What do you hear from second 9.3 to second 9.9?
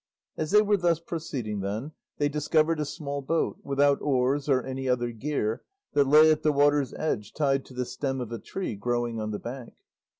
bank.